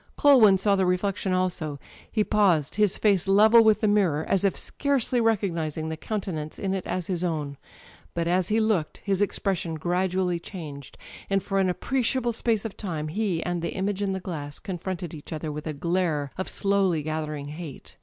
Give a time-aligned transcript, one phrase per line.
[0.17, 1.79] Culwin saw the reflection also.
[2.11, 6.57] He paused, his face level with the mirror, as if scarcely recognising the coun tenance
[6.57, 7.55] in it as his own.
[8.15, 10.97] But as he looked his expression gradually changed,
[11.29, 15.13] and for an appreciable space of time he and the image in the glass confronted
[15.13, 17.93] each other with a glare of slowly^thering^ate.